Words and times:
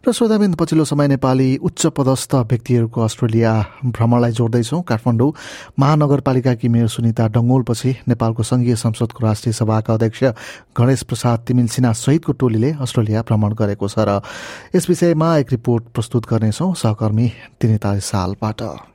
र 0.00 0.12
श्रोताबिन्द 0.12 0.56
पछिल्लो 0.56 0.84
समय 0.84 1.08
नेपाली 1.08 1.56
उच्च 1.60 1.86
पदस्थ 1.92 2.34
व्यक्तिहरूको 2.48 3.00
अस्ट्रेलिया 3.04 3.52
भ्रमणलाई 3.84 4.32
जोड्दैछौँ। 4.32 4.80
काठमाडौँ 4.88 5.32
महानगरपालिकाकी 5.76 6.68
मेयर 6.72 6.88
सुनिता 6.88 7.26
डङ्गोलपछि 7.28 7.90
नेपालको 8.08 8.42
संघीय 8.42 8.76
संसदको 8.80 9.20
राष्ट्रिय 9.20 9.52
सभाका 9.52 9.94
अध्यक्ष 9.94 10.24
गणेश 10.72 11.02
प्रसाद 11.04 11.44
तिमिल 11.44 11.68
सिन्हा 11.68 11.92
सहितको 11.92 12.32
टोलीले 12.32 12.70
अस्ट्रेलिया 12.80 13.22
भ्रमण 13.28 13.52
गरेको 13.52 13.88
छ 13.92 14.08
र 14.08 14.24
यस 14.72 14.88
विषयमा 14.88 15.36
एक 15.36 15.52
रिपोर्ट 15.52 15.92
प्रस्तुत 15.92 16.32
गर्नेछौ। 16.32 16.72
सहकर्मी 16.80 17.28
तिनितालिस 17.60 18.04
सालबाट। 18.04 18.89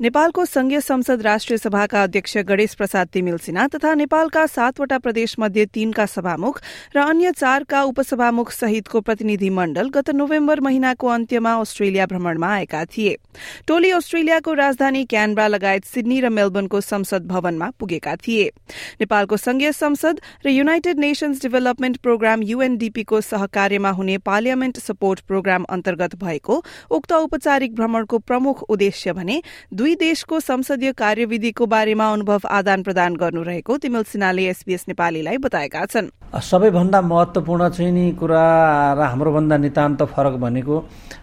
नेपालको 0.00 0.44
संघीय 0.44 0.80
संसद 0.80 1.22
राष्ट्रिय 1.22 1.58
सभाका 1.58 2.02
अध्यक्ष 2.02 2.36
गणेश 2.48 2.74
प्रसाद 2.74 3.08
तिमिल 3.14 3.36
सिन्हा 3.36 3.66
तथा 3.68 3.94
नेपालका 3.94 4.44
सातवटा 4.46 4.98
प्रदेश 4.98 5.34
मध्ये 5.38 5.64
तीनका 5.74 6.04
सभामुख 6.06 6.60
र 6.96 6.98
अन्य 7.02 7.32
चारका 7.36 7.82
उपसभामुख 7.82 8.50
सहितको 8.52 9.00
प्रतिनिधि 9.00 9.48
मण्डल 9.50 9.88
गत 9.94 10.10
नोभेम्बर 10.14 10.60
महिनाको 10.60 11.06
अन्त्यमा 11.08 11.54
अस्ट्रेलिया 11.60 12.06
भ्रमणमा 12.06 12.48
आएका 12.48 12.84
थिए। 12.86 13.16
टोली 13.66 13.90
अस्ट्रेलियाको 13.90 14.54
राजधानी 14.54 15.04
क्यानब्रा 15.04 15.46
लगायत 15.48 15.84
सिडनी 15.84 16.20
र 16.20 16.28
मेलबर्नको 16.30 16.80
संसद 16.80 17.26
भवनमा 17.26 17.70
पुगेका 17.78 18.14
थिए। 18.22 18.46
नेपालको 19.00 19.36
संघीय 19.36 19.72
संसद 19.72 20.20
र 20.46 20.50
युनाइटेड 20.50 20.98
नेशन्स 20.98 21.42
डेभलपमेन्ट 21.42 21.96
प्रोग्राम 21.98 22.42
यूएनडीपीको 22.44 23.20
सहकार्यमा 23.24 23.90
हुने 23.98 24.18
पार्लियामेन्ट 24.22 24.78
सपोर्ट 24.78 25.26
प्रोग्राम 25.26 25.66
अन्तर्गत 25.70 26.16
भएको 26.22 26.62
उक्त 26.92 27.12
औपचारिक 27.12 27.74
भ्रमणको 27.74 28.18
प्रमुख 28.20 28.62
उद्देश्य 28.68 29.12
भने 29.12 29.42
दुई 29.72 29.86
देशको 29.94 30.40
संसदीय 30.40 30.92
कार्यविधिको 30.92 31.66
बारेमा 31.66 32.06
अनुभव 32.12 32.40
आदान 32.50 32.82
प्रदान 32.82 33.16
गर्नु 33.16 33.42
रहेको 33.42 33.76
तिमिल 33.78 34.02
सिन्हाले 34.04 34.44
एसबीएस 34.48 34.84
नेपालीलाई 34.88 35.36
बताएका 35.38 35.84
छन्। 35.86 36.08
सबैभन्दा 36.34 37.00
महत्त्वपूर्ण 37.00 37.68
चाहिँ 37.68 37.92
नि 37.92 38.12
कुरा 38.20 38.42
र 38.94 39.00
हाम्रोभन्दा 39.02 39.56
नितान्त 39.56 40.02
फरक 40.04 40.34
भनेको 40.40 40.76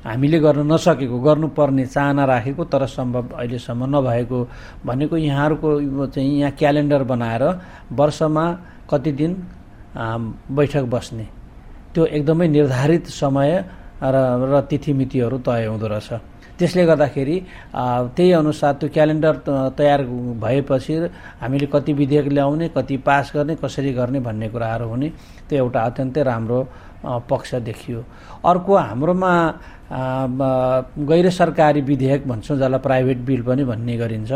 हामीले 0.05 0.39
गर्न 0.39 0.71
नसकेको 0.73 1.17
गर्नुपर्ने 1.19 1.85
चाहना 1.85 2.25
राखेको 2.25 2.63
तर 2.65 2.85
सम्भव 2.87 3.25
अहिलेसम्म 3.37 3.83
नभएको 3.95 4.39
भनेको 4.85 5.17
यहाँहरूको 5.17 6.07
चाहिँ 6.07 6.39
यहाँ 6.39 6.51
क्यालेन्डर 6.59 7.03
बनाएर 7.03 7.43
वर्षमा 7.91 8.45
कति 8.89 9.11
दिन 9.11 9.31
बैठक 9.95 10.83
बस्ने। 10.91 11.27
त्यो 11.93 12.05
एकदमै 12.07 12.47
निर्धारित 12.47 13.07
समय 13.07 13.51
र 14.03 14.61
तिथिमितिहरू 14.69 15.37
तय 15.39 15.65
हुँदो 15.65 15.87
रहेछ। 15.87 16.09
त्यसले 16.59 16.85
गर्दाखेरि 16.85 17.37
त्यही 18.15 18.31
अनुसार 18.31 18.73
त्यो 18.79 18.89
क्यालेन्डर 18.93 19.35
तयार 19.77 20.01
भएपछि 20.43 20.93
हामीले 21.41 21.67
कति 21.73 21.93
विधेयक 21.93 22.27
ल्याउने 22.31 22.67
कति 22.75 22.97
पास 23.07 23.31
गर्ने 23.35 23.55
कसरी 23.63 23.93
गर्ने 23.93 24.19
भन्ने 24.19 24.49
कुराहरू 24.49 24.87
हुने 24.89 25.09
त्यो 25.49 25.57
एउटा 25.57 25.79
अत्यन्तै 25.79 26.23
राम्रो 26.23 26.59
पक्ष 27.29 27.55
देखियो। 27.61 27.99
अर्को 28.45 28.75
हाम्रोमा 28.77 29.31
गैर 31.09 31.29
सरकारी 31.29 31.81
विधेयक 31.81 32.27
भन्छौँ 32.27 32.57
जसलाई 32.57 32.79
प्राइभेट 32.81 33.17
बिल 33.25 33.41
पनि 33.45 33.63
भन्ने 33.63 33.97
गरिन्छ। 33.97 34.31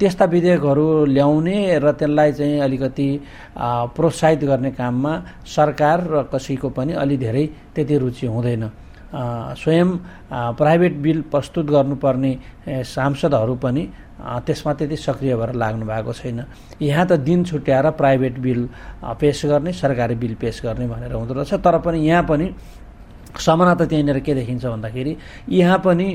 त्यस्ता 0.00 0.24
विधेयकहरू 0.24 1.04
ल्याउने 1.04 1.78
र 1.78 1.92
त्यसलाई 1.92 2.32
चाहिँ 2.32 2.60
अलिकति 2.60 3.08
प्रोत्साहित 3.96 4.44
गर्ने 4.44 4.70
काममा 4.70 5.12
सरकार 5.56 5.98
र 6.10 6.22
कसैको 6.32 6.68
पनि 6.72 6.92
अलि 6.96 7.16
धेरै 7.16 7.46
त्यति 7.74 7.98
रुचि 7.98 8.26
हुँदैन। 8.26 8.64
स्वयं 9.12 9.96
प्राइभेट 10.58 10.94
बिल 11.02 11.20
प्रस्तुत 11.30 11.66
गर्नुपर्ने 11.66 12.32
सांसदहरू 12.86 13.54
पनि 13.62 13.88
त्यसमा 14.46 14.72
त्यति 14.74 14.96
सक्रिय 14.96 15.36
भएर 15.36 15.52
लाग्नु 15.54 15.86
भएको 15.86 16.12
छैन। 16.12 16.44
यहाँ 16.82 17.06
त 17.06 17.12
दिन 17.26 17.44
छुट्याएर 17.44 17.90
प्राइभेट 17.96 18.38
बिल 18.38 18.68
पेस 19.20 19.42
गर्ने 19.44 19.72
सरकारी 19.72 20.14
बिल 20.14 20.34
पेस 20.40 20.60
गर्ने 20.64 20.86
भनेर 20.86 21.12
हुँदो 21.12 21.34
रहेछ। 21.34 21.54
तर 21.54 21.78
पनि 21.78 21.98
यहाँ 22.06 22.22
पनि 22.28 22.54
समानता 23.30 23.84
त्यहीँनिर 23.84 24.18
के 24.20 24.34
देखिन्छ 24.34 24.66
भन्दाखेरि 24.66 25.16
यहाँ 25.48 25.78
पनि 25.84 26.06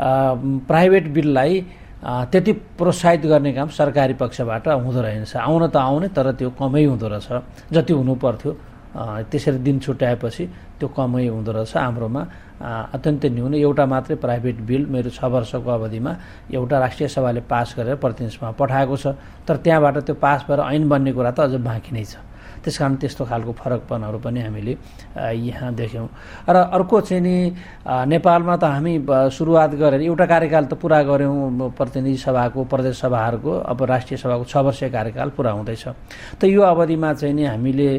प्राइभेट 0.00 1.08
बिललाई 1.14 1.60
त्यति 2.02 2.52
प्रोत्साहित 2.78 3.26
गर्ने 3.26 3.52
काम 3.52 3.68
सरकारी 3.70 4.14
पक्षबाट 4.18 4.68
हुँदो 4.68 5.00
रहेछ। 5.02 5.36
आउन 5.36 5.68
त 5.68 5.76
आउने 5.76 6.08
तर 6.08 6.32
त्यो 6.32 6.50
कमै 6.58 6.84
हुँदो 6.84 7.08
रहेछ। 7.08 7.72
जति 7.72 7.92
हुनु 7.92 8.14
पर्थ्यो 8.14 8.56
त्यसरी 8.92 9.58
दिन 9.64 9.78
छुट्याएपछि 9.80 10.44
त्यो 10.78 10.88
कमै 10.88 11.26
हुँदो 11.26 11.52
रहेछ 11.52 11.76
हाम्रोमा। 11.76 12.22
अत्यन्तै 12.94 13.28
न्यून 13.28 13.54
एउटा 13.54 13.84
मात्रै 13.86 14.16
प्राइभेट 14.20 14.56
बिल 14.68 14.82
मेरो 14.92 15.10
छ 15.10 15.24
वर्षको 15.24 15.70
अवधिमा 15.70 16.12
एउटा 16.52 16.76
राष्ट्रिय 16.78 17.08
सभाले 17.08 17.40
पास 17.48 17.74
गरेर 17.78 17.96
प्रतिनिधि 17.96 18.36
सभामा 18.36 18.52
पठाएको 18.60 18.96
छ। 18.96 19.06
तर 19.48 19.56
त्यहाँबाट 19.64 19.96
त्यो 20.06 20.14
पास 20.14 20.44
भएर 20.48 20.60
ऐन 20.60 20.88
बन्ने 20.88 21.12
कुरा 21.12 21.30
त 21.32 21.40
अझ 21.40 21.54
बाँकी 21.58 21.92
नै 21.96 22.04
छ। 22.04 22.20
त्यस 22.62 22.78
कारण 22.78 22.94
त्यस्तो 23.02 23.24
खालको 23.26 23.52
फरकपनहरू 23.52 24.18
पनि 24.22 24.40
हामीले 24.42 24.76
यहाँ 25.34 25.74
देख्यौँ। 25.74 26.08
र 26.48 26.56
अर्को 26.70 27.00
चाहिँ 27.00 27.22
नि 27.22 27.36
नेपालमा 28.06 28.56
त 28.56 28.64
हामी 28.64 28.94
सुरुवात 29.34 29.70
गरेर 29.74 30.00
एउटा 30.06 30.26
कार्यकाल 30.26 30.64
त 30.70 30.74
पुरा 30.78 31.02
गऱ्यौँ 31.02 31.70
प्रतिनिधि 31.74 32.16
सभाको 32.22 32.64
प्रदेश 32.64 32.96
सभाहरूको 33.02 33.52
अब 33.66 33.82
राष्ट्रिय 33.82 34.18
सभाको 34.18 34.44
छ 34.44 34.56
वर्षीय 34.56 34.90
कार्यकाल 34.90 35.28
पुरा 35.36 35.50
हुँदैछ। 35.52 35.84
त 36.38 36.44
यो 36.46 36.62
अवधिमा 36.62 37.12
चाहिँ 37.14 37.34
नि 37.34 37.44
हामीले 37.44 37.90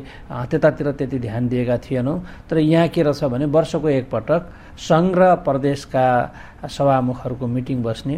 त्यतातिर 0.50 0.92
त्यति 0.96 1.20
ध्यान 1.20 1.48
दिएका 1.48 1.78
थिएनौँ। 1.84 2.18
तर 2.50 2.58
यहाँ 2.58 2.88
के 2.88 3.04
रहेछ 3.04 3.24
भने 3.24 3.46
वर्षको 3.52 3.90
एकपटक 3.90 4.42
सङ्घ 4.80 5.12
र 5.18 5.36
प्रदेशका 5.44 6.06
सभामुखहरूको 6.66 7.48
मिटिङ 7.48 7.84
बस्ने 7.84 8.18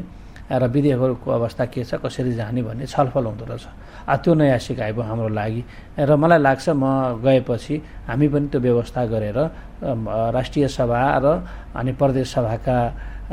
र 0.51 0.63
विधेयकहरूको 0.67 1.31
अवस्था 1.31 1.66
के 1.73 1.83
छ 1.83 1.95
कसरी 2.03 2.31
जाने 2.38 2.61
भन्ने 2.61 2.85
छलफल 2.85 3.25
हुँदो 3.25 3.45
रहेछ। 3.45 3.66
त्यो 4.06 4.33
नयाँ 4.33 4.59
सिकाइ 4.61 4.91
भयो 4.94 5.03
हाम्रो 5.03 5.29
लागि। 5.33 5.63
र 6.00 6.16
मलाई 6.16 6.39
लाग्छ 6.39 6.69
म 6.69 7.17
गएपछि 7.17 7.75
हामी 8.07 8.28
पनि 8.29 8.47
त्यो 8.53 8.61
व्यवस्था 8.61 9.05
गरेर 9.09 9.38
राष्ट्रिय 9.81 10.67
सभा 10.69 11.01
र 11.17 11.25
अनि 11.73 11.91
प्रदेश 11.97 12.28
सभाका 12.34 12.78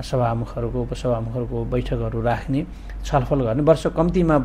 सभामुखहरूको 0.01 0.79
उपसभामुखहरूको 0.83 1.59
बैठकहरू 1.69 2.21
राख्ने 2.25 2.61
छलफल 3.05 3.41
गर्ने। 3.45 3.63
वर्ष 3.63 3.87
कम्तीमा 3.93 4.37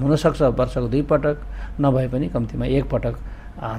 हुनसक्छ 0.00 0.40
वर्षको 0.56 0.88
दुई 0.88 1.02
पटक 1.04 1.36
नभए 1.80 2.08
पनि 2.08 2.26
कम्तीमा 2.32 2.66
एकपटक 2.66 3.14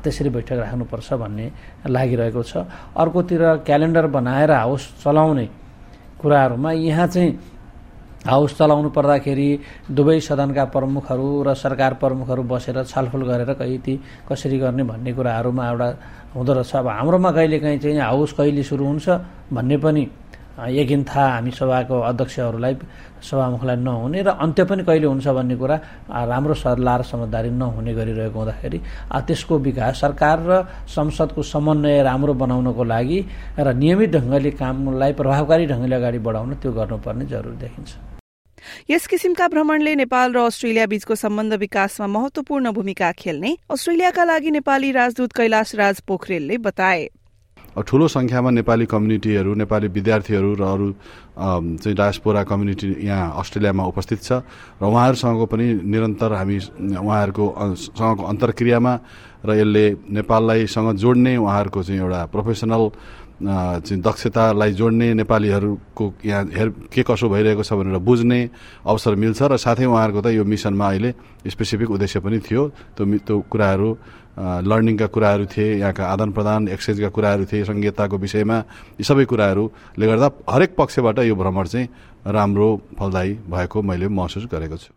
त्यसरी 0.05 0.29
बैठक 0.29 0.57
राख्नुपर्छ 0.61 1.13
भन्ने 1.17 1.45
लागिरहेको 1.89 2.43
छ। 2.43 2.69
अर्कोतिर 2.93 3.41
क्यालेन्डर 3.65 4.05
बनाएर 4.13 4.51
हाउस 4.51 5.01
चलाउने 5.01 5.47
कुराहरूमा 6.21 6.71
यहाँ 6.71 7.07
चाहिँ 7.07 7.31
हाउस 8.27 8.57
चलाउनु 8.57 8.89
पर्दाखेरि 8.89 9.49
दुवै 9.91 10.19
सदनका 10.19 10.65
प्रमुखहरू 10.73 11.27
र 11.47 11.53
सरकार 11.53 11.93
प्रमुखहरू 12.01 12.43
बसेर 12.43 12.83
छलफल 12.83 13.21
गरेर 13.29 13.53
कति 13.53 13.93
कसरी 14.29 14.57
गर्ने 14.59 14.83
भन्ने 14.83 15.13
कुराहरूमा 15.13 15.63
एउटा 15.69 15.87
हुँदो 16.35 16.53
रहेछ। 16.53 16.75
अब 16.75 16.87
हाम्रोमा 16.87 17.31
कहिलेकाहीँ 17.31 17.79
चाहिँ 17.79 17.99
हाउस 18.01 18.31
कहिले 18.33 18.63
सुरु 18.63 18.85
हुन्छ 18.85 19.09
भन्ने 19.53 19.77
पनि 19.77 20.03
यकिन 20.55 21.03
थाहा 21.03 21.27
हामी 21.35 21.51
सभाको 21.51 21.99
अध्यक्षहरूलाई 21.99 22.75
सभामुखलाई 23.19 23.75
नहुने 23.75 24.21
र 24.23 24.29
अन्त्य 24.39 24.63
पनि 24.63 24.83
कहिले 24.87 25.07
हुन्छ 25.07 25.27
भन्ने 25.27 25.55
कुरा 25.59 25.75
राम्रो 26.31 26.53
सल्लाह 26.55 26.95
र 26.95 27.03
समझदारी 27.03 27.49
नहुने 27.51 27.93
गरिरहेको 27.93 28.39
हुँदाखेरि 28.39 28.79
त्यसको 29.27 29.53
विकास 29.59 29.99
सरकार 29.99 30.37
र 30.47 30.63
संसदको 30.87 31.43
समन्वय 31.43 32.01
राम्रो 32.07 32.33
बनाउनको 32.39 32.83
लागि 32.83 33.19
र 33.59 33.67
नियमित 33.75 34.09
ढङ्गले 34.15 34.51
कामलाई 34.55 35.13
प्रभावकारी 35.19 35.65
ढङ्गले 35.67 35.95
अगाडि 35.95 36.19
बढाउन 36.23 36.55
त्यो 36.63 36.71
गर्नुपर्ने 36.71 37.25
जरुरी 37.27 37.57
देखिन्छ। 37.59 38.14
यस 38.89 39.07
किसिमका 39.07 39.47
भ्रमणले 39.47 39.95
नेपाल 39.95 40.33
र 40.33 40.45
अस्ट्रेलिया 40.45 40.85
बीचको 40.85 41.15
सम्बन्ध 41.17 41.53
विकासमा 41.59 42.07
महत्वपूर्ण 42.09 42.71
भूमिका 42.71 43.11
खेल्ने 43.17 43.51
अस्ट्रेलियाका 43.69 44.23
लागि 44.25 44.51
नेपाली 44.51 44.91
राजदूत 44.93 45.31
कैलाश 45.33 45.75
राज 45.75 46.01
पोखरेलले 46.07 46.57
बताए। 46.61 47.07
ठुलो 47.75 48.07
सङ्ख्यामा 48.07 48.49
नेपाली 48.55 48.85
कम्युनिटीहरू 48.87 49.53
नेपाली 49.59 49.87
विद्यार्थीहरू 49.91 50.51
र 50.55 50.63
अरू 50.63 50.87
चाहिँ 51.75 51.95
डायस्पोरा 51.95 52.43
कम्युनिटी 52.47 52.87
यहाँ 53.03 53.35
अस्ट्रेलियामा 53.35 53.83
उपस्थित 53.91 54.19
छ 54.23 54.31
र 54.79 54.83
उहाँहरूसँगको 54.87 55.45
पनि 55.51 55.65
निरन्तर 55.83 56.31
हामी 56.33 56.57
उहाँहरूको 57.03 57.45
सँगको 57.91 58.23
अन्तर्क्रियामा 58.23 58.93
र 59.43 59.49
यसले 59.59 59.85
नेपाललाईसँग 60.07 60.95
जोड्ने 60.95 61.35
उहाँहरूको 61.35 61.83
चाहिँ 61.83 61.99
एउटा 61.99 62.21
प्रोफेसनल 62.31 62.83
चाहिँ 63.35 64.01
दक्षतालाई 64.01 64.71
जोड्ने 64.79 65.13
नेपालीहरूको 65.13 66.05
यहाँ 66.23 66.43
हेर 66.55 66.69
के 66.87 67.03
कसो 67.03 67.27
भइरहेको 67.29 67.63
छ 67.63 67.73
भनेर 67.75 67.99
बुझ्ने 67.99 68.39
अवसर 68.87 69.15
मिल्छ 69.15 69.41
र 69.43 69.57
साथै 69.59 69.85
उहाँहरूको 69.85 70.21
त 70.23 70.27
यो 70.39 70.43
मिसनमा 70.43 70.87
अहिले 70.87 71.11
स्पेसिफिक 71.43 71.89
उद्देश्य 71.91 72.19
पनि 72.23 72.39
थियो। 72.39 72.63
त्यो 72.95 73.05
त्यो 73.27 73.35
कुराहरू 73.51 73.89
लर्निङका 74.39 75.07
कुराहरू 75.11 75.45
थिए 75.51 75.79
यहाँका 75.79 76.03
आदान 76.05 76.31
प्रदान 76.31 76.67
एक्सचेन्जका 76.67 77.09
कुराहरू 77.11 77.43
थिए 77.51 77.63
सङ्घीयताको 77.67 78.15
विषयमा 78.17 78.57
यी 78.99 79.03
सबै 79.03 79.25
कुराहरूले 79.27 80.05
गर्दा 80.07 80.27
हरेक 80.49 80.75
पक्षबाट 80.75 81.19
यो 81.27 81.35
भ्रमण 81.35 81.65
चाहिँ 81.67 81.87
राम्रो 82.35 82.69
फलदायी 82.99 83.33
भएको 83.51 83.81
मैले 83.81 84.07
महसुस 84.07 84.47
गरेको 84.51 84.77
छु। 84.77 84.91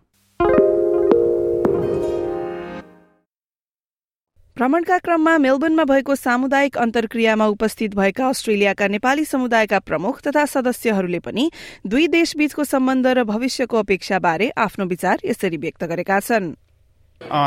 भ्रमणका 4.58 4.96
क्रममा 4.99 5.37
मेलबर्नमा 5.38 5.84
भएको 5.87 6.14
सामुदायिक 6.14 6.76
अन्तर्क्रियामा 6.76 7.46
उपस्थित 7.46 7.94
भएका 7.94 8.28
अस्ट्रेलियाका 8.28 8.87
नेपाली 8.88 9.25
समुदायका 9.25 9.78
प्रमुख 9.78 10.20
तथा 10.26 10.44
सदस्यहरूले 10.50 11.19
पनि 11.22 11.44
दुई 11.87 12.06
देशबीचको 12.10 12.64
सम्बन्ध 12.66 13.06
र 13.06 13.25
भविष्यको 13.25 13.78
अपेक्षा 13.78 14.19
बारे 14.19 14.50
आफ्नो 14.58 14.87
विचार 14.90 15.22
यसरी 15.25 15.56
व्यक्त 15.62 15.84
गरेका 15.84 16.19
छन्। 16.20 16.50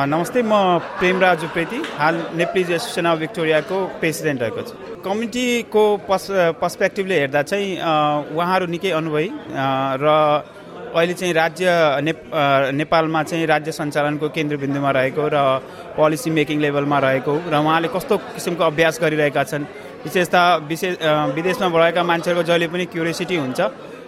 नमस्ते 0.08 0.42
म 0.42 0.80
प्रेमराज 1.04 1.44
उप्रेती 1.52 1.82
हाल 2.00 2.16
नेप्लिज 2.40 2.72
एसोसिएसन 2.72 3.06
अफ 3.06 3.20
भिक्टोरियाको 3.20 3.78
प्रेसिडेन्ट 4.00 4.42
रहेको 4.42 4.62
छु। 4.64 4.74
कम्युनिटीको 5.04 5.84
पस 6.08 6.28
पर्सपेक्टिभले 6.64 7.20
हेर्दा 7.20 7.42
चाहिँ 7.44 7.70
उहाँहरू 8.40 8.66
निकै 8.72 8.92
अनुभवी 8.96 9.30
र 10.00 10.08
अहिले 10.96 11.14
चाहिँ 11.14 11.34
राज्य 11.34 11.66
नेपालमा 12.76 13.22
चाहिँ 13.24 13.46
राज्य 13.48 13.72
सञ्चालनको 13.72 14.30
केन्द्रबिन्दुमा 14.36 14.92
रहेको 14.92 15.24
र 15.34 15.38
पोलिसी 15.96 16.30
मेकिङ 16.30 16.60
लेभलमा 16.60 17.00
रहेको 17.00 17.34
र 17.52 17.56
उहाँले 17.56 17.88
कस्तो 17.96 18.18
किसिमको 18.36 18.64
अभ्यास 18.64 19.00
गरिरहेका 19.02 19.44
छन्? 19.44 19.64
विशेषतः 20.04 20.44
विशेष 20.68 20.94
विदेशमा 21.36 21.68
रहेका 21.72 22.04
मान्छेहरूको 22.04 22.44
जहिले 22.50 22.68
पनि 22.68 22.86
क्युरियोसिटी 22.92 23.36
हुन्छ 23.36 23.60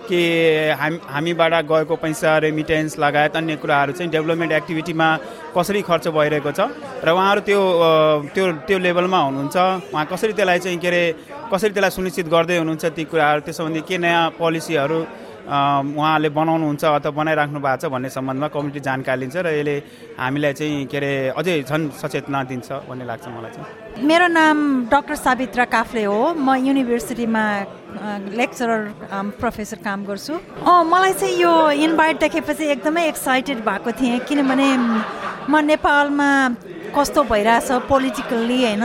कि 0.04 0.20
हामी 0.76 1.00
हामीबाट 1.08 1.54
गएको 1.64 1.96
पैसा 1.96 2.38
रेमिटेन्स 2.44 3.00
लगायत 3.00 3.36
अन्य 3.40 3.56
कुराहरू 3.64 3.92
चाहिँ 3.96 4.12
डेभलपमेन्ट 4.12 4.52
एक्टिभिटीमा 4.52 5.08
कसरी 5.56 5.82
खर्च 5.88 6.08
भइरहेको 6.12 6.52
छ? 6.52 6.60
र 7.06 7.10
उहाँहरू 7.16 7.42
त्यो 7.48 7.62
त्यो 8.36 8.46
त्यो 8.68 8.78
लेभलमा 8.84 9.20
हुनुहुन्छ। 9.28 9.56
उहाँ 9.96 10.06
कसरी 10.12 10.34
त्यसलाई 10.36 10.60
चाहिँ 10.60 10.78
के 10.84 10.88
अरे 10.88 11.04
कसरी 11.48 11.72
त्यसलाई 11.72 11.92
सुनिश्चित 11.96 12.28
गर्दै 12.28 12.58
हुनुहुन्छ 12.60 12.86
ती 12.92 13.04
कुराहरू? 13.08 13.42
त्यो 13.48 13.54
सम्बन्धी 13.56 13.82
के 13.88 13.98
नयाँ 14.04 14.36
पोलिसीहरू 14.36 15.00
उहाँले 15.44 16.30
बनाउनुहुन्छ 16.30 16.84
अथवा 16.86 17.12
बनाइराख्नु 17.12 17.60
भएको 17.60 17.78
छ 17.82 17.92
भन्ने 17.92 18.10
सम्बन्धमा 18.10 18.48
कमिटी 18.48 18.80
जानकारी 18.80 19.20
लिन्छ 19.22 19.36
र 19.44 19.48
यसले 19.60 19.76
हामीलाई 20.16 20.54
चाहिँ 20.56 20.86
के 20.88 20.98
अरे 20.98 21.12
अझै 21.36 21.54
झन् 21.68 21.90
सचेतना 22.00 22.44
दिन्छ 22.48 22.72
भन्ने 22.88 23.06
लाग्छ 23.06 23.28
मलाई 23.28 23.52
चाहिँ। 23.52 24.08
मेरो 24.08 24.28
नाम 24.32 24.58
डाक्टर 24.88 25.16
सावित्रा 25.16 25.66
काफ्ले 25.68 26.04
हो। 26.04 26.34
म 26.40 26.56
युनिभर्सिटीमा 26.64 27.44
लेक्चरर 28.40 28.82
प्रोफेसर 29.40 29.78
काम 29.84 30.00
गर्छु। 30.08 30.34
मलाई 30.64 31.14
चाहिँ 31.20 31.36
यो 31.36 31.54
इन्भाइट 31.92 32.20
देखेपछि 32.24 32.64
एकदमै 32.72 33.04
एक्साइटेड 33.08 33.58
भएको 33.68 33.92
थिएँ 34.00 34.20
किनभने 34.24 34.70
म 35.52 35.54
नेपालमा 35.60 36.30
कस्तो 36.96 37.24
भइरहेछ 37.28 37.72
पोलिटिकल्ली 37.92 38.60
होइन? 38.64 38.84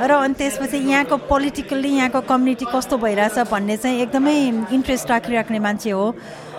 र 0.00 0.10
अनि 0.16 0.34
त्यसपछि 0.34 0.78
यहाँको 0.90 1.16
पोलिटिकल्ली 1.28 1.88
यहाँको 1.96 2.20
कम्युनिटी 2.24 2.66
कस्तो 2.72 2.96
भइरहेछ 2.96 3.38
भन्ने 3.52 3.76
चाहिँ 3.76 4.00
एकदमै 4.02 4.34
इन्ट्रेस्ट 4.72 5.10
राखिराख्ने 5.10 5.58
मान्छे 5.60 5.90
हो। 5.90 6.14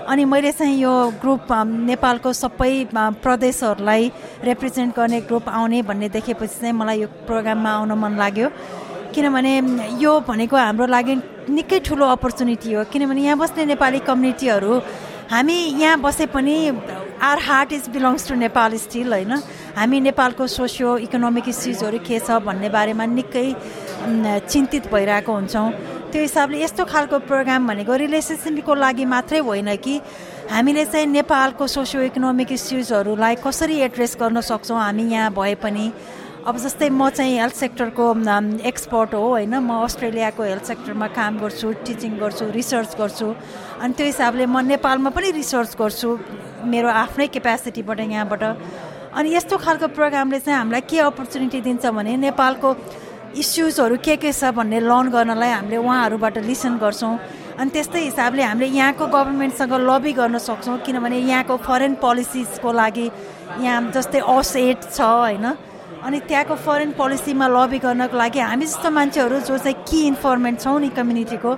अनि 0.07 0.25
मैले 0.25 0.51
चाहिँ 0.51 0.77
यो 0.77 0.93
ग्रुप 1.21 1.47
नेपालको 1.89 2.33
सबै 2.33 2.73
प्रदेशहरूलाई 2.93 4.11
रिप्रेजेन्ट 4.45 4.95
गर्ने 4.95 5.19
ग्रुप 5.29 5.49
आउने 5.49 5.81
भन्ने 5.89 6.09
देखेपछि 6.09 6.59
चाहिँ 6.59 6.73
मलाई 6.73 7.01
यो 7.01 7.07
प्रोग्राममा 7.25 7.71
आउन 7.71 7.91
मन 7.97 8.13
लाग्यो। 8.17 8.49
किनभने 9.13 9.53
यो 10.01 10.11
भनेको 10.27 10.55
हाम्रो 10.57 10.85
लागि 10.85 11.15
निकै 11.49 11.79
ठुलो 11.81 12.05
अपर्च्युनिटी 12.15 12.73
हो। 12.73 12.83
किनभने 12.93 13.21
यहाँ 13.21 13.37
बस्ने 13.37 13.65
नेपाली 13.73 13.99
कम्युनिटीहरू 14.05 14.73
हामी 15.31 15.57
यहाँ 15.81 15.97
बसे 16.01 16.25
पनि 16.29 16.55
our 17.21 17.37
heart 17.39 17.73
is 17.73 17.89
belongs 17.89 18.27
to 18.27 18.35
Nepal 18.35 18.77
still 18.77 19.13
होइन? 19.13 19.33
हामी 19.71 19.99
नेपालको 20.01 20.47
सोसियो 20.47 20.97
इकोनोमिक 21.07 21.47
इस्युजहरू 21.47 21.99
के 22.03 22.19
छ 22.19 22.39
भन्ने 22.43 22.69
बारेमा 22.69 23.05
निकै 23.07 23.47
चिन्तित 24.51 24.91
भइरहेको 24.91 25.31
हुन्छौँ। 25.31 25.67
त्यो 26.11 26.21
हिसाबले 26.21 26.57
यस्तो 26.63 26.83
खालको 26.85 27.19
प्रोग्राम 27.23 27.67
भनेको 27.67 27.95
रिलेसनसिपको 28.03 28.73
लागि 28.75 29.05
मात्रै 29.07 29.39
होइन 29.39 29.75
कि 29.79 29.95
हामीले 30.51 30.85
चाहिँ 30.85 31.07
नेपालको 31.07 31.67
सोसियो 31.67 32.01
इकोनोमिक 32.11 32.51
इस्युजहरूलाई 32.51 33.35
कसरी 33.39 33.79
एड्रेस 33.87 34.17
गर्न 34.19 34.41
सक्छौँ 34.43 34.79
हामी 34.79 35.03
यहाँ 35.07 35.31
भए 35.31 35.55
पनि। 35.63 35.85
अब 36.41 36.57
जस्तै 36.57 36.89
म 36.89 37.09
चाहिँ 37.15 37.37
हेल्थ 37.39 37.55
सेक्टरको 37.55 38.05
एक्सपर्ट 38.65 39.13
हो 39.13 39.23
होइन। 39.23 39.55
म 39.55 39.71
अस्ट्रेलियाको 39.87 40.43
हेल्थ 40.43 40.65
सेक्टरमा 40.67 41.07
काम 41.15 41.37
गर्छु 41.39 41.71
टिचिङ 41.85 42.17
गर्छु 42.19 42.45
रिसर्च 42.51 42.91
गर्छु। 42.99 43.27
अनि 43.79 43.93
त्यो 43.93 44.05
हिसाबले 44.05 44.45
म 44.51 44.65
नेपालमा 44.67 45.09
पनि 45.15 45.31
रिसर्च 45.31 45.71
गर्छु। 45.79 46.09
मेरो 46.67 46.89
आफ्नै 46.89 47.27
क्यापेसिटीबाट 47.29 47.99
यहाँबाट। 47.99 48.43
अनि 49.11 49.29
यस्तो 49.35 49.57
खालको 49.57 49.87
प्रोग्रामले 49.91 50.39
चाहिँ 50.39 50.57
हामीलाई 50.57 50.81
के 50.87 50.99
अपर्च्युनिटी 51.03 51.59
दिन्छ 51.61 51.85
भने 51.91 52.15
नेपालको 52.17 52.69
इस्युजहरू 53.35 53.95
के 53.99 54.15
के 54.15 54.31
छ 54.31 54.51
भन्ने 54.55 54.79
लर्न 54.79 55.07
गर्नलाई 55.11 55.51
हामीले 55.51 55.77
उहाँहरूबाट 55.77 56.37
लिसन 56.47 56.77
गर्छौँ। 56.79 57.13
अनि 57.59 57.69
त्यस्तै 57.75 57.99
हिसाबले 58.07 58.43
हामीले 58.43 58.67
यहाँको 58.71 59.05
गभर्मेन्टसँग 59.07 59.73
लबी 59.89 60.11
गर्न 60.15 60.37
सक्छौँ 60.39 60.77
किनभने 60.87 61.17
यहाँको 61.27 61.57
फरेन 61.59 61.93
पोलिसिजको 61.99 62.71
लागि 62.71 63.07
यहाँ 63.67 63.91
जस्तै 63.91 64.19
असेट 64.19 64.79
छ 64.95 64.99
होइन। 65.01 65.45
अनि 66.01 66.19
त्यहाँको 66.21 66.55
फरेन 66.57 66.91
पोलिसीमा 66.97 67.47
लबी 67.47 67.77
गर्नको 67.79 68.17
लागि 68.17 68.39
हामी 68.41 68.65
जस्तो 68.65 68.89
मान्छेहरू 68.89 69.39
जो 69.45 69.57
चाहिँ 69.59 69.77
कि 69.85 69.99
इन्फर्मेन्ट 70.07 70.59
छौँ 70.59 70.79
नि 70.81 70.89
कम्युनिटीको 70.91 71.51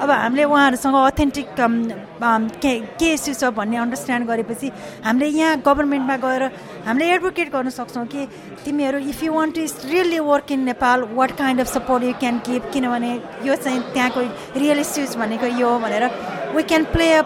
अब 0.00 0.10
हामीले 0.10 0.44
उहाँहरूसँग 0.44 0.96
अथेन्टिक 0.96 1.48
के 1.52 2.72
के 2.96 3.12
इस्यु 3.12 3.34
छ 3.34 3.52
भन्ने 3.52 3.76
अन्डरस्ट्यान्ड 3.76 4.26
गरेपछि 4.26 4.68
हामीले 5.04 5.28
यहाँ 5.30 5.60
गभर्मेन्टमा 5.60 6.16
गएर 6.16 6.42
हामीले 6.86 7.12
एडभोकेट 7.12 7.52
गर्न 7.52 7.70
सक्छौँ 7.70 8.06
कि 8.06 8.26
तिमीहरू 8.64 8.98
if 9.04 9.22
you 9.22 9.32
want 9.32 9.54
to 9.54 9.88
really 9.88 10.18
work 10.22 10.52
in 10.52 10.64
Nepal 10.64 11.08
what 11.12 11.36
kind 11.36 11.60
of 11.60 11.68
support 11.68 12.04
you 12.04 12.12
can 12.20 12.38
give 12.48 12.70
किनभने 12.72 13.12
यो 13.44 13.56
चाहिँ 13.58 13.80
त्यहाँको 13.92 14.20
रियल 14.56 14.80
इस्युज 14.80 15.16
भनेको 15.16 15.46
यो 15.60 15.68
हो 15.68 15.78
भनेर 15.78 16.10
we 16.56 16.62
can 16.64 16.84
play 16.92 17.12
a 17.14 17.22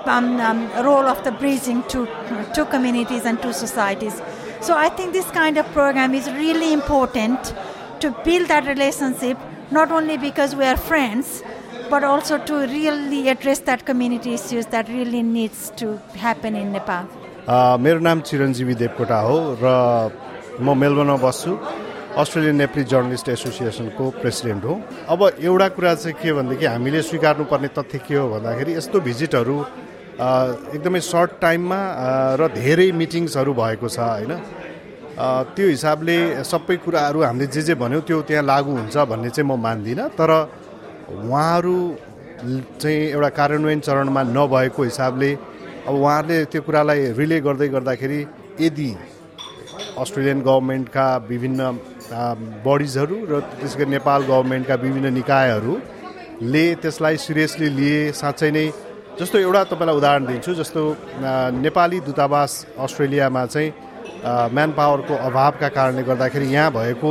role 0.83 1.07
of 1.07 1.25
the 1.25 1.39
bridging 1.39 1.83
to 1.93 2.07
two 2.57 2.65
communities 2.73 3.27
and 3.27 3.43
two 3.43 3.53
societies 3.61 4.23
So 4.64 4.76
I 4.76 4.90
think 4.90 5.14
this 5.14 5.30
kind 5.32 5.58
of 5.58 5.66
program 5.74 6.14
is 6.14 6.30
really 6.32 6.74
important 6.74 7.54
to 8.02 8.12
build 8.24 8.48
that 8.50 8.66
relationship, 8.68 9.38
not 9.72 9.92
only 9.92 10.18
because 10.18 10.56
we 10.56 10.66
are 10.66 10.78
friends, 10.78 11.44
but 11.90 12.04
also 12.04 12.38
to 12.38 12.56
really 12.68 13.30
address 13.30 13.60
that 13.70 13.86
community 13.86 14.34
issues 14.34 14.66
that 14.68 14.88
really 14.90 15.24
needs 15.24 15.72
to 15.78 15.98
happen 16.26 16.56
in 16.56 16.72
Nepal. 16.72 17.06
मेरो 17.50 18.00
नाम 18.00 18.20
चिरञ्जीवी 18.30 18.74
देवकोटा 18.84 19.20
हो 19.28 19.38
र 19.62 19.66
म 20.62 20.78
मेलबर्नमा 20.78 21.18
बस्छु 21.26 21.52
Australian 22.22 22.56
Nepali 22.62 22.84
journalist 22.94 23.30
एसोसिएसनको 23.30 24.10
president 24.22 24.64
हो 24.70 24.74
अब 25.14 25.20
एउटा 25.50 25.68
कुरा 25.78 25.94
चाहिँ 25.96 26.16
के 26.22 26.34
भनेदेखि 26.38 26.66
हामीले 26.66 27.02
स्वीकार्नुपर्ने 27.10 27.70
तथ्य 27.78 27.98
के 28.06 28.16
हो 28.16 28.28
भन्दाखेरि 28.34 28.72
यस्तो 28.78 29.00
भिजिटहरू 29.08 29.58
एकदमै 30.15 31.01
सर्ट 31.03 31.31
टाइममा 31.43 31.81
र 32.41 32.43
धेरै 32.55 32.89
मिटिङ्सहरू 33.01 33.53
भएको 33.61 33.89
छ 33.91 33.99
होइन? 33.99 34.33
त्यो 35.55 35.67
हिसाबले 35.69 36.17
सबै 36.47 36.77
कुराहरू 36.85 37.19
हामीले 37.27 37.47
जे 37.55 37.63
जे 37.67 37.75
भन्यौँ 37.83 38.03
त्यो 38.07 38.19
त्यहाँ 38.29 38.45
लागु 38.47 38.71
हुन्छ 38.79 38.97
भन्ने 39.11 39.31
चाहिँ 39.35 39.47
म 39.51 39.59
मान्दिनँ। 39.67 40.09
तर 40.19 40.31
उहाँहरू 41.19 41.77
चाहिँ 42.81 43.01
एउटा 43.15 43.31
कार्यान्वयन 43.39 43.81
चरणमा 43.87 44.23
नभएको 44.37 44.83
हिसाबले 44.91 45.31
अब 45.89 45.95
उहाँहरूले 45.95 46.39
त्यो 46.53 46.61
कुरालाई 46.67 47.01
रिले 47.19 47.39
गर्दै 47.47 47.69
गर्दाखेरि 47.75 48.21
यदि 48.61 48.91
अस्ट्रेलियन 50.03 50.41
गभर्मेन्टका 50.47 51.07
विभिन्न 51.31 51.61
बडिजहरू 52.67 53.17
र 53.31 53.33
त्यसै 53.59 53.77
गरी 53.79 53.91
नेपाल 53.99 54.21
गभर्मेन्टका 54.31 54.75
विभिन्न 54.85 55.07
निकायहरूले 55.21 56.65
त्यसलाई 56.83 57.17
सिरियसली 57.27 57.69
लिए 57.79 58.01
साँच्चै 58.21 58.51
नै 58.57 58.67
जस्तो 59.15 59.39
एउटा 59.39 59.63
तपाईँलाई 59.71 59.97
उदाहरण 59.97 60.25
दिन्छु 60.27 60.53
जस्तो 60.59 60.83
नेपाली 61.63 61.99
दूतावास 62.03 62.53
अस्ट्रेलियामा 62.83 63.45
चाहिँ 63.47 63.71
म्यान 64.51 64.71
पावरको 64.75 65.15
अभावका 65.15 65.69
कारणले 65.71 66.03
गर्दाखेरि 66.03 66.47
यहाँ 66.51 66.71
भएको 66.75 67.11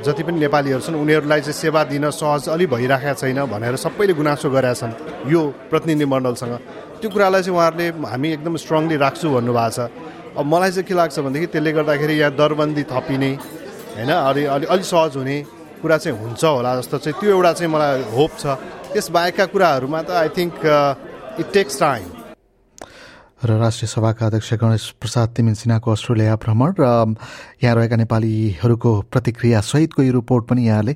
जति 0.00 0.22
पनि 0.24 0.38
नेपालीहरू 0.40 0.80
छन् 0.80 0.96
उनीहरूलाई 0.96 1.40
चाहिँ 1.44 1.60
सेवा 1.60 1.82
दिन 1.92 2.08
सहज 2.10 2.48
अलि 2.48 2.66
भइराखेका 2.72 3.14
छैन 3.20 3.40
भनेर 3.52 3.76
सबैले 3.84 4.12
गुनासो 4.16 4.48
गरेका 4.48 4.74
छन् 4.80 4.92
यो 5.28 5.40
प्रतिनिधि 5.70 6.04
मण्डलसँग। 6.08 6.54
त्यो 7.00 7.08
कुरालाई 7.12 7.42
चाहिँ 7.42 7.56
उहाँहरूले 7.56 7.86
हामी 8.08 8.28
एकदम 8.32 8.56
स्ट्रङली 8.64 8.96
राख्छु 8.96 9.28
भन्नुभएको 9.28 9.70
छ। 9.76 9.78
अब 10.40 10.44
मलाई 10.48 10.70
चाहिँ 10.72 10.88
के 10.88 10.94
लाग्छ 10.94 11.18
भनेदेखि 11.20 11.46
त्यसले 11.52 11.72
गर्दाखेरि 11.78 12.14
यहाँ 12.16 12.32
दरबन्दी 12.32 12.82
थपिने 12.88 13.30
होइन 13.94 14.10
अलि 14.10 14.44
अलि 14.56 14.66
अलिक 14.72 14.86
सहज 14.88 15.16
हुने 15.20 15.36
कुरा 15.84 15.98
चाहिँ 16.00 16.18
हुन्छ 16.18 16.44
होला 16.44 16.74
जस्तो 16.80 16.98
चाहिँ 16.98 17.20
त्यो 17.20 17.30
एउटा 17.36 17.52
चाहिँ 17.52 17.72
मलाई 17.72 18.02
होप 18.16 18.32
छ। 18.40 18.56
त्यस 18.92 19.10
बाहेकका 19.12 19.46
कुराहरूमा 19.52 20.00
त 20.02 20.10
I 20.16 20.28
think 20.32 20.54
it 21.40 21.52
takes 21.52 21.80
time 21.80 22.04
र 23.44 23.56
राष्ट्रिय 23.60 23.88
सभाका 23.88 24.26
अध्यक्ष 24.26 24.52
गणेश 24.56 24.84
प्रसाद 25.00 25.28
तिमिल 25.36 25.54
सिन्हाको 25.54 25.92
अस्ट्रेलिया 25.92 26.36
भ्रमण 26.40 26.72
र 26.80 26.84
यहाँ 27.60 27.74
रहेका 27.76 27.96
नेपालीहरूको 27.96 28.92
प्रतिक्रिया 29.12 29.60
सहितको 29.60 30.02
यो 30.02 30.12
रिपोर्ट 30.12 30.48
पनि 30.48 30.66
यहाँले 30.66 30.92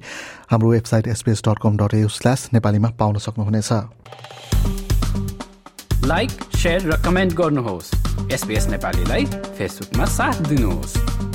हाम्रो 0.48 0.70
website 0.70 1.08
SBS 1.08 1.42
dot 1.48 1.58
com 1.62 1.76
dot 1.76 1.94
au 1.94 2.08
slash 2.08 2.48
नेपालीमा 2.52 2.88
पाउन 2.96 3.18
सक्नुहुनेछ। 3.20 3.72
लाइक 6.08 6.30
र 6.64 7.02
कमेन्ट 7.04 7.32
गर्नुहोस्। 7.36 7.94
एसपिएस 8.32 8.66
नेपालीलाई 8.68 9.24
फेसबुकमा 9.58 10.04
साथ 10.04 10.42
दिनुहोस्। 10.48 11.27